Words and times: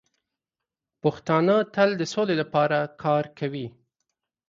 پښتانه 1.01 1.55
تل 1.73 1.89
د 1.97 2.03
سولې 2.13 2.35
لپاره 2.41 2.77
کار 3.03 3.23
کوي. 3.39 3.67